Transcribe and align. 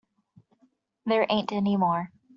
There 1.05 1.27
ain't 1.29 1.51
any 1.51 1.77
more. 1.77 2.11